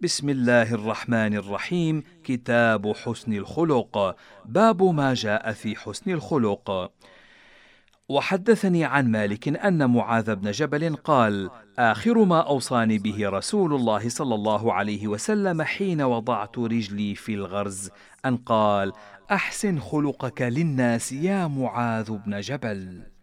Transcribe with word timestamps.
بسم 0.00 0.28
الله 0.28 0.74
الرحمن 0.74 1.34
الرحيم 1.34 2.02
كتاب 2.24 2.92
حسن 2.96 3.32
الخلق 3.32 4.16
باب 4.44 4.82
ما 4.82 5.14
جاء 5.14 5.52
في 5.52 5.76
حسن 5.76 6.10
الخلق 6.10 6.92
وحدثني 8.08 8.84
عن 8.84 9.10
مالك 9.10 9.48
أن 9.48 9.90
معاذ 9.90 10.34
بن 10.34 10.50
جبل 10.50 10.96
قال 10.96 11.50
آخر 11.78 12.24
ما 12.24 12.40
أوصاني 12.40 12.98
به 12.98 13.28
رسول 13.28 13.74
الله 13.74 14.08
صلى 14.08 14.34
الله 14.34 14.72
عليه 14.72 15.06
وسلم 15.06 15.62
حين 15.62 16.02
وضعت 16.02 16.58
رجلي 16.58 17.14
في 17.14 17.34
الغرز 17.34 17.90
أن 18.26 18.36
قال 18.36 18.92
أحسن 19.30 19.80
خلقك 19.80 20.42
للناس 20.42 21.12
يا 21.12 21.46
معاذ 21.46 22.10
بن 22.12 22.40
جبل. 22.40 23.17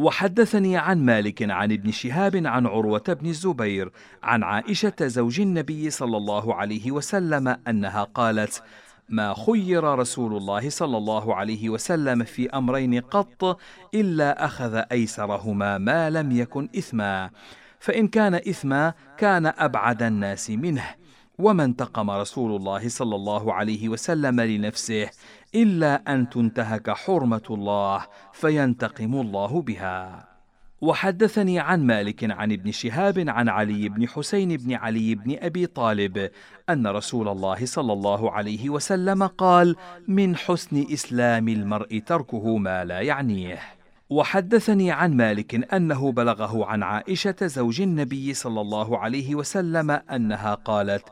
وحدثني 0.00 0.76
عن 0.76 1.04
مالك 1.04 1.50
عن 1.50 1.72
ابن 1.72 1.90
شهاب 1.90 2.46
عن 2.46 2.66
عروة 2.66 3.02
بن 3.08 3.26
الزبير 3.26 3.92
عن 4.22 4.42
عائشة 4.42 4.94
زوج 5.00 5.40
النبي 5.40 5.90
صلى 5.90 6.16
الله 6.16 6.54
عليه 6.54 6.90
وسلم 6.90 7.56
أنها 7.68 8.04
قالت 8.04 8.62
ما 9.08 9.34
خير 9.46 9.84
رسول 9.84 10.36
الله 10.36 10.70
صلى 10.70 10.96
الله 10.96 11.34
عليه 11.34 11.68
وسلم 11.68 12.24
في 12.24 12.50
أمرين 12.50 13.00
قط 13.00 13.58
إلا 13.94 14.44
أخذ 14.44 14.82
أيسرهما 14.92 15.78
ما 15.78 16.10
لم 16.10 16.32
يكن 16.32 16.68
إثما 16.78 17.30
فإن 17.78 18.08
كان 18.08 18.34
إثما 18.34 18.94
كان 19.18 19.46
أبعد 19.46 20.02
الناس 20.02 20.50
منه 20.50 20.84
وما 21.40 21.64
انتقم 21.64 22.10
رسول 22.10 22.56
الله 22.56 22.88
صلى 22.88 23.16
الله 23.16 23.54
عليه 23.54 23.88
وسلم 23.88 24.40
لنفسه 24.40 25.10
إلا 25.54 26.14
أن 26.14 26.28
تنتهك 26.28 26.90
حرمة 26.90 27.46
الله 27.50 28.06
فينتقم 28.32 29.14
الله 29.14 29.62
بها. 29.62 30.30
وحدثني 30.80 31.58
عن 31.58 31.86
مالك 31.86 32.30
عن 32.30 32.52
ابن 32.52 32.72
شهاب 32.72 33.24
عن 33.28 33.48
علي 33.48 33.88
بن 33.88 34.08
حسين 34.08 34.56
بن 34.56 34.74
علي 34.74 35.14
بن 35.14 35.36
أبي 35.38 35.66
طالب 35.66 36.30
أن 36.70 36.86
رسول 36.86 37.28
الله 37.28 37.66
صلى 37.66 37.92
الله 37.92 38.30
عليه 38.30 38.70
وسلم 38.70 39.26
قال 39.26 39.76
من 40.08 40.36
حسن 40.36 40.86
إسلام 40.92 41.48
المرء 41.48 41.98
تركه 41.98 42.56
ما 42.56 42.84
لا 42.84 43.00
يعنيه 43.00 43.58
وحدثني 44.10 44.90
عن 44.90 45.16
مالك 45.16 45.74
أنه 45.74 46.12
بلغه 46.12 46.66
عن 46.66 46.82
عائشة 46.82 47.36
زوج 47.42 47.80
النبي 47.80 48.34
صلى 48.34 48.60
الله 48.60 48.98
عليه 48.98 49.34
وسلم 49.34 49.90
أنها 49.90 50.54
قالت 50.54 51.04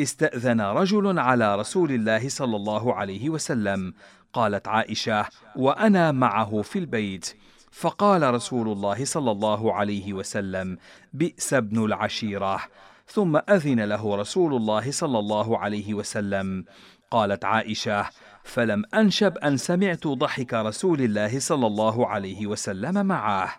استأذن 0.00 0.60
رجل 0.60 1.18
على 1.18 1.56
رسول 1.56 1.92
الله 1.92 2.28
صلى 2.28 2.56
الله 2.56 2.94
عليه 2.94 3.30
وسلم. 3.30 3.94
قالت 4.32 4.68
عائشة 4.68 5.26
وأنا 5.56 6.12
معه 6.12 6.62
في 6.62 6.78
البيت. 6.78 7.36
فقال 7.72 8.34
رسول 8.34 8.68
الله 8.68 9.04
صلى 9.04 9.30
الله 9.30 9.74
عليه 9.74 10.12
وسلم 10.12 10.78
بئس 11.12 11.54
ابن 11.54 11.84
العشيرة. 11.84 12.60
ثم 13.06 13.36
أذن 13.36 13.80
له 13.80 14.16
رسول 14.16 14.54
الله 14.54 14.90
صلى 14.90 15.18
الله 15.18 15.58
عليه 15.58 15.94
وسلم. 15.94 16.64
قالت 17.10 17.44
عائشة 17.44 18.06
فلم 18.44 18.82
أنشب 18.94 19.38
أن 19.38 19.56
سمعت 19.56 20.06
ضحك 20.06 20.54
رسول 20.54 21.00
الله 21.00 21.38
صلى 21.38 21.66
الله 21.66 22.06
عليه 22.06 22.46
وسلم 22.46 23.06
معه. 23.06 23.54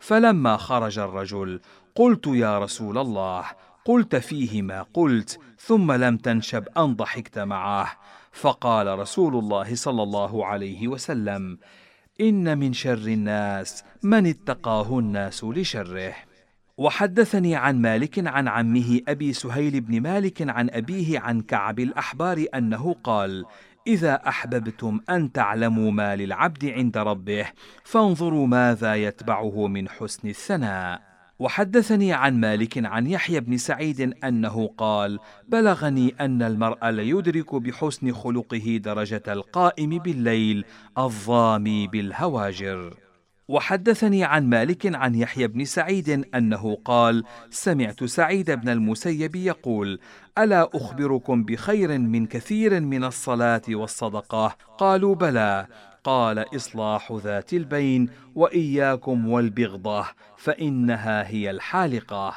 فلما 0.00 0.56
خرج 0.56 0.98
الرجل 0.98 1.60
قلت 1.94 2.26
يا 2.26 2.58
رسول 2.58 2.98
الله 2.98 3.44
قلت 3.84 4.16
فيه 4.16 4.62
ما 4.62 4.86
قلت 4.94 5.38
ثم 5.58 5.92
لم 5.92 6.16
تنشب 6.16 6.68
أن 6.78 6.94
ضحكت 6.94 7.38
معه. 7.38 7.92
فقال 8.32 8.98
رسول 8.98 9.36
الله 9.36 9.74
صلى 9.74 10.02
الله 10.02 10.46
عليه 10.46 10.88
وسلم 10.88 11.58
إن 12.20 12.58
من 12.58 12.72
شر 12.72 12.92
الناس 12.92 13.84
من 14.02 14.26
اتقاه 14.26 14.98
الناس 14.98 15.44
لشره. 15.44 16.14
وحدثني 16.78 17.56
عن 17.56 17.82
مالك 17.82 18.26
عن 18.26 18.48
عمه 18.48 19.00
أبي 19.08 19.32
سهيل 19.32 19.80
بن 19.80 20.00
مالك 20.00 20.48
عن 20.48 20.70
أبيه 20.70 21.20
عن 21.20 21.40
كعب 21.40 21.80
الأحبار 21.80 22.46
أنه 22.54 22.96
قال 23.04 23.44
إذا 23.86 24.14
أحببتم 24.28 25.00
أن 25.10 25.32
تعلموا 25.32 25.90
ما 25.90 26.16
للعبد 26.16 26.64
عند 26.64 26.98
ربه 26.98 27.46
فانظروا 27.84 28.46
ماذا 28.46 28.94
يتبعه 28.94 29.66
من 29.66 29.88
حسن 29.88 30.28
الثناء. 30.28 31.11
وحدثني 31.42 32.12
عن 32.12 32.40
مالك 32.40 32.86
عن 32.86 33.06
يحيى 33.06 33.40
بن 33.40 33.56
سعيد 33.56 34.14
أنه 34.24 34.70
قال 34.78 35.18
بلغني 35.48 36.14
أن 36.20 36.42
المرء 36.42 36.86
ليدرك 36.86 37.54
بحسن 37.54 38.12
خلقه 38.12 38.80
درجة 38.84 39.22
القائم 39.28 39.98
بالليل 39.98 40.64
الظامي 40.98 41.86
بالهواجر 41.86 42.94
وحدثني 43.48 44.24
عن 44.24 44.46
مالك 44.46 44.94
عن 44.94 45.14
يحيى 45.14 45.46
بن 45.46 45.64
سعيد 45.64 46.26
أنه 46.34 46.78
قال 46.84 47.24
سمعت 47.50 48.04
سعيد 48.04 48.50
بن 48.50 48.68
المسيب 48.68 49.36
يقول 49.36 49.98
ألا 50.38 50.68
أخبركم 50.74 51.44
بخير 51.44 51.98
من 51.98 52.26
كثير 52.26 52.80
من 52.80 53.04
الصلاة 53.04 53.62
والصدقة؟ 53.68 54.56
قالوا 54.78 55.14
بلى 55.14 55.66
قال 56.04 56.56
إصلاح 56.56 57.12
ذات 57.12 57.52
البين 57.52 58.10
وإياكم 58.34 59.28
والبغضة 59.28 60.06
فإنها 60.36 61.28
هي 61.28 61.50
الحالقة. 61.50 62.34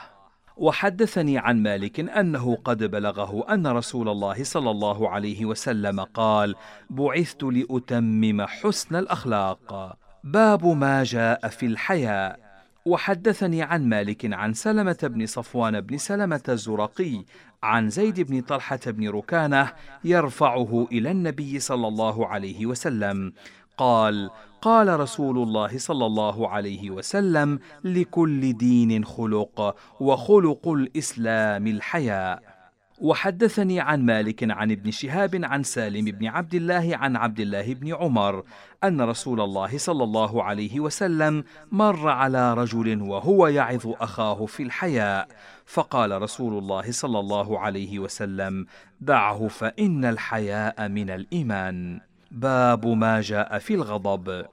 وحدثني 0.57 1.37
عن 1.37 1.63
مالك 1.63 1.99
أنه 1.99 2.55
قد 2.55 2.83
بلغه 2.83 3.53
أن 3.53 3.67
رسول 3.67 4.09
الله 4.09 4.43
صلى 4.43 4.71
الله 4.71 5.09
عليه 5.09 5.45
وسلم 5.45 5.99
قال 6.01 6.55
بعثت 6.89 7.43
لأتمم 7.43 8.41
حسن 8.41 8.95
الأخلاق 8.95 9.97
باب 10.23 10.65
ما 10.65 11.03
جاء 11.03 11.47
في 11.47 11.65
الحياء. 11.65 12.44
وحدثني 12.87 13.61
عن 13.61 13.89
مالك 13.89 14.33
عن 14.33 14.53
سلمة 14.53 14.97
بن 15.03 15.25
صفوان 15.25 15.81
بن 15.81 15.97
سلمة 15.97 16.43
الزرقي 16.49 17.23
عن 17.63 17.89
زيد 17.89 18.21
بن 18.21 18.41
طلحة 18.41 18.79
بن 18.87 19.09
ركانة 19.09 19.71
يرفعه 20.03 20.87
إلى 20.91 21.11
النبي 21.11 21.59
صلى 21.59 21.87
الله 21.87 22.27
عليه 22.27 22.65
وسلم. 22.65 23.33
قال 23.77 24.29
قال 24.61 24.99
رسول 24.99 25.37
الله 25.37 25.77
صلى 25.77 26.05
الله 26.05 26.49
عليه 26.49 26.91
وسلم 26.91 27.59
لكل 27.83 28.53
دين 28.53 29.05
خلق 29.05 29.75
وخلق 29.99 30.67
الإسلام 30.67 31.67
الحياء. 31.67 32.54
وحدثني 32.99 33.79
عن 33.79 34.05
مالك 34.05 34.51
عن 34.51 34.71
ابن 34.71 34.91
شهاب 34.91 35.39
عن 35.43 35.63
سالم 35.63 36.05
بن 36.05 36.27
عبد 36.27 36.53
الله 36.53 36.97
عن 36.97 37.15
عبد 37.15 37.39
الله 37.39 37.73
بن 37.73 37.95
عمر 37.95 38.43
أن 38.83 39.01
رسول 39.01 39.41
الله 39.41 39.77
صلى 39.77 40.03
الله 40.03 40.43
عليه 40.43 40.79
وسلم 40.79 41.43
مر 41.71 42.09
على 42.09 42.53
رجل 42.53 43.01
وهو 43.01 43.47
يعظ 43.47 43.87
أخاه 43.87 44.45
في 44.45 44.63
الحياء 44.63 45.27
فقال 45.65 46.21
رسول 46.21 46.57
الله 46.57 46.91
صلى 46.91 47.19
الله 47.19 47.59
عليه 47.59 47.99
وسلم 47.99 48.65
دعه 49.01 49.47
فإن 49.47 50.05
الحياء 50.05 50.87
من 50.87 51.09
الإيمان. 51.09 51.99
باب 52.31 52.87
ما 52.87 53.21
جاء 53.21 53.59
في 53.59 53.73
الغضب. 53.73 54.45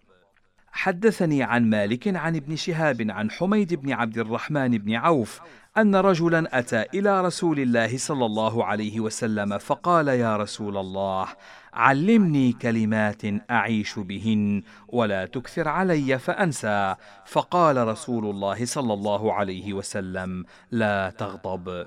حدثني 0.72 1.42
عن 1.42 1.70
مالك 1.70 2.16
عن 2.16 2.36
ابن 2.36 2.56
شهاب 2.56 3.06
عن 3.10 3.30
حميد 3.30 3.74
بن 3.74 3.92
عبد 3.92 4.18
الرحمن 4.18 4.78
بن 4.78 4.94
عوف 4.94 5.40
أن 5.78 5.96
رجلا 5.96 6.58
أتى 6.58 6.84
إلى 6.94 7.20
رسول 7.20 7.60
الله 7.60 7.98
صلى 7.98 8.26
الله 8.26 8.64
عليه 8.64 9.00
وسلم 9.00 9.58
فقال 9.58 10.08
يا 10.08 10.36
رسول 10.36 10.76
الله 10.76 11.26
علمني 11.72 12.52
كلمات 12.52 13.22
أعيش 13.50 13.98
بهن 13.98 14.62
ولا 14.88 15.26
تكثر 15.26 15.68
علي 15.68 16.18
فأنسى. 16.18 16.94
فقال 17.26 17.88
رسول 17.88 18.30
الله 18.30 18.64
صلى 18.64 18.92
الله 18.92 19.32
عليه 19.32 19.72
وسلم 19.72 20.44
لا 20.70 21.12
تغضب. 21.18 21.86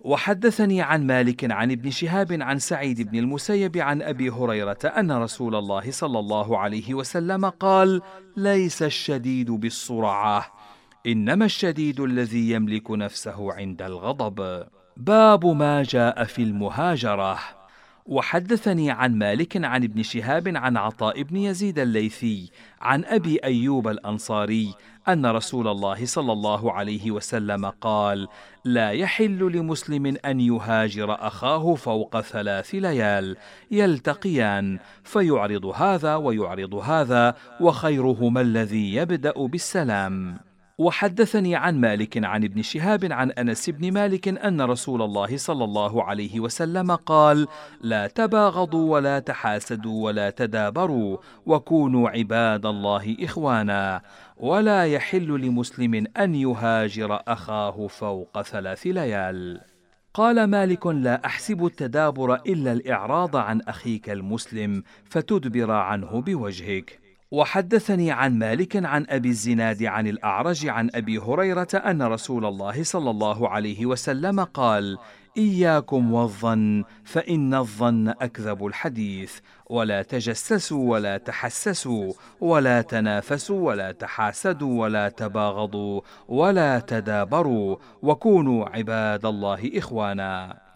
وحدثني 0.00 0.82
عن 0.82 1.06
مالك 1.06 1.50
عن 1.50 1.70
ابن 1.72 1.90
شهاب 1.90 2.32
عن 2.42 2.58
سعيد 2.58 3.10
بن 3.10 3.18
المسيب 3.18 3.76
عن 3.76 4.02
أبي 4.02 4.30
هريرة 4.30 4.78
أن 4.84 5.12
رسول 5.12 5.54
الله 5.54 5.90
صلى 5.90 6.18
الله 6.18 6.58
عليه 6.58 6.94
وسلم 6.94 7.46
قال 7.46 8.02
ليس 8.36 8.82
الشديد 8.82 9.50
بالصرعه 9.50 10.55
إنما 11.06 11.44
الشديد 11.44 12.00
الذي 12.00 12.50
يملك 12.50 12.90
نفسه 12.90 13.52
عند 13.52 13.82
الغضب. 13.82 14.66
باب 14.96 15.46
ما 15.46 15.82
جاء 15.82 16.24
في 16.24 16.42
المهاجرة. 16.42 17.38
وحدثني 18.06 18.90
عن 18.90 19.18
مالك 19.18 19.64
عن 19.64 19.84
ابن 19.84 20.02
شهاب 20.02 20.56
عن 20.56 20.76
عطاء 20.76 21.22
بن 21.22 21.36
يزيد 21.36 21.78
الليثي 21.78 22.50
عن 22.80 23.04
أبي 23.04 23.38
أيوب 23.44 23.88
الأنصاري 23.88 24.74
أن 25.08 25.26
رسول 25.26 25.68
الله 25.68 26.06
صلى 26.06 26.32
الله 26.32 26.72
عليه 26.72 27.10
وسلم 27.10 27.66
قال 27.66 28.28
لا 28.64 28.90
يحل 28.90 29.38
لمسلم 29.38 30.16
أن 30.24 30.40
يهاجر 30.40 31.26
أخاه 31.26 31.74
فوق 31.74 32.20
ثلاث 32.20 32.74
ليال. 32.74 33.36
يلتقيان 33.70 34.78
فيعرض 35.04 35.66
هذا 35.66 36.14
ويعرض 36.14 36.74
هذا 36.74 37.34
وخيرهما 37.60 38.40
الذي 38.40 38.94
يبدأ 38.94 39.46
بالسلام. 39.46 40.38
وحدثني 40.78 41.56
عن 41.56 41.80
مالك 41.80 42.24
عن 42.24 42.44
ابن 42.44 42.62
شهاب 42.62 43.12
عن 43.12 43.30
أنس 43.30 43.70
بن 43.70 43.92
مالك 43.92 44.28
أن 44.28 44.60
رسول 44.60 45.02
الله 45.02 45.36
صلى 45.36 45.64
الله 45.64 46.04
عليه 46.04 46.40
وسلم 46.40 46.92
قال 46.92 47.46
لا 47.80 48.06
تباغضوا 48.06 48.92
ولا 48.92 49.18
تحاسدوا 49.18 50.04
ولا 50.04 50.30
تدابروا 50.30 51.18
وكونوا 51.46 52.10
عباد 52.10 52.66
الله 52.66 53.16
إخوانا. 53.20 54.02
ولا 54.36 54.86
يحل 54.86 55.40
لمسلم 55.40 56.06
أن 56.16 56.34
يهاجر 56.34 57.22
أخاه 57.28 57.86
فوق 57.86 58.42
ثلاث 58.42 58.86
ليال. 58.86 59.60
قال 60.14 60.44
مالك 60.44 60.86
لا 60.86 61.24
أحسب 61.24 61.66
التدابر 61.66 62.34
إلا 62.34 62.72
الإعراض 62.72 63.36
عن 63.36 63.60
أخيك 63.60 64.10
المسلم 64.10 64.82
فتدبر 65.04 65.70
عنه 65.70 66.20
بوجهك. 66.20 67.05
وحدثني 67.30 68.10
عن 68.10 68.38
مالك 68.38 68.84
عن 68.84 69.06
أبي 69.08 69.28
الزناد 69.28 69.82
عن 69.82 70.06
الأعرج 70.06 70.66
عن 70.66 70.90
أبي 70.94 71.18
هريرة 71.18 71.68
أن 71.74 72.02
رسول 72.02 72.44
الله 72.44 72.82
صلى 72.82 73.10
الله 73.10 73.48
عليه 73.48 73.86
وسلم 73.86 74.40
قال 74.40 74.98
إياكم 75.36 76.12
والظن 76.12 76.84
فإن 77.04 77.54
الظن 77.54 78.08
أكذب 78.08 78.66
الحديث 78.66 79.38
ولا 79.70 80.02
تجسسوا 80.02 80.90
ولا 80.90 81.16
تحسسوا 81.18 82.12
ولا 82.40 82.82
تنافسوا 82.82 83.66
ولا 83.66 83.92
تحاسدوا 83.92 84.82
ولا 84.82 85.08
تباغضوا 85.08 86.00
ولا 86.28 86.78
تدابروا 86.78 87.76
وكونوا 88.02 88.68
عباد 88.68 89.26
الله 89.26 89.70
إخوانا. 89.74 90.66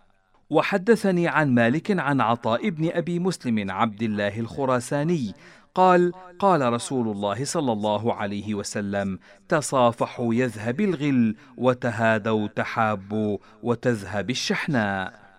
وحدثني 0.50 1.28
عن 1.28 1.54
مالك 1.54 1.98
عن 1.98 2.20
عطاء 2.20 2.68
بن 2.70 2.90
أبي 2.92 3.18
مسلم 3.18 3.70
عبد 3.70 4.02
الله 4.02 4.40
الخراساني 4.40 5.34
قال 5.74 6.12
قال 6.38 6.72
رسول 6.72 7.08
الله 7.08 7.44
صلى 7.44 7.72
الله 7.72 8.14
عليه 8.14 8.54
وسلم 8.54 9.18
تصافحوا 9.48 10.34
يذهب 10.34 10.80
الغل 10.80 11.36
وتهادوا 11.56 12.48
تحابوا 12.48 13.38
وتذهب 13.62 14.30
الشحناء. 14.30 15.29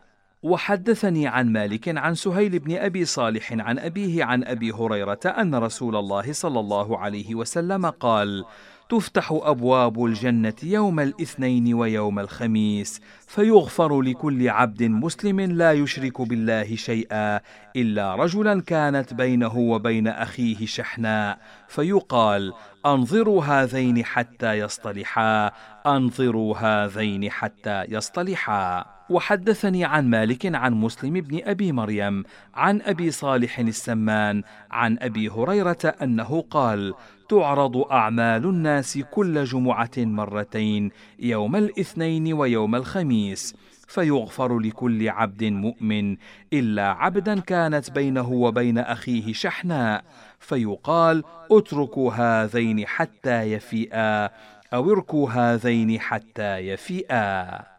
وحدثني 0.44 1.28
عن 1.28 1.54
مالك 1.54 1.98
عن 1.98 2.16
سهيل 2.16 2.60
بن 2.60 2.78
أبي 2.78 3.06
صالح 3.06 3.54
عن 3.54 3.80
أبيه 3.80 4.24
عن 4.24 4.44
أبي 4.44 4.72
هريرة 4.72 5.20
أن 5.26 5.56
رسول 5.56 5.96
الله 5.96 6.34
صلى 6.34 6.60
الله 6.60 6.98
عليه 6.98 7.36
وسلم 7.36 7.86
قال 7.86 8.46
تفتح 8.90 9.40
أبواب 9.44 10.06
الجنة 10.06 10.54
يوم 10.64 11.00
الاثنين 11.00 11.74
ويوم 11.74 12.20
الخميس 12.20 13.02
فيغفر 13.28 14.02
لكل 14.02 14.50
عبد 14.50 14.84
مسلم 14.84 15.40
لا 15.40 15.72
يشرك 15.72 16.22
بالله 16.22 16.76
شيئا 16.76 17.40
إلا 17.76 18.16
رجلا 18.16 18.62
كانت 18.62 19.14
بينه 19.14 19.58
وبين 19.58 20.08
أخيه 20.08 20.66
شحناء 20.66 21.40
فيقال 21.68 22.54
أنظروا 22.86 23.44
هذين 23.44 24.06
حتى 24.06 24.54
يصطلحا 24.54 25.52
أنظروا 25.86 26.58
هذين 26.58 27.32
حتى 27.32 27.84
يصطلحا. 27.90 29.00
وحدثني 29.12 29.86
عن 29.86 30.10
مالك 30.10 30.56
عن 30.56 30.74
مسلم 30.74 31.13
بن 31.13 31.40
أبي 31.44 31.72
مريم 31.72 32.24
عن 32.56 32.81
أبي 32.81 33.12
صالح 33.12 33.60
السمان 33.60 34.44
عن 34.72 34.98
أبي 35.00 35.30
هريرة 35.30 35.96
أنه 36.02 36.42
قال 36.50 36.94
تعرض 37.30 37.78
أعمال 37.78 38.46
الناس 38.46 39.00
كل 39.12 39.44
جمعة 39.44 39.92
مرتين 39.98 40.92
يوم 41.19 41.56
الاثنين 41.56 42.34
ويوم 42.34 42.75
الخميس 42.75 43.56
فيغفر 43.88 44.60
لكل 44.60 45.10
عبد 45.10 45.44
مؤمن 45.44 46.18
إلا 46.54 46.88
عبدا 46.92 47.40
كانت 47.40 47.92
بينه 47.92 48.30
وبين 48.31 48.78
أخيه 48.78 49.34
شحناء 49.34 50.04
فيقال 50.40 51.24
اتركوا 51.52 52.12
هذين 52.12 52.88
حتى 52.88 53.42
يفيئا 53.42 54.30
أو 54.74 54.92
اركوا 54.92 55.30
هذين 55.30 56.00
حتى 56.00 56.58
يفيئا. 56.58 57.71